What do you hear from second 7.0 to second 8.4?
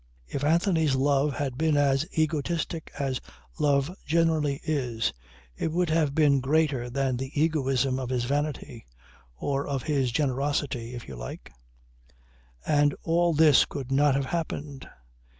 the egoism of his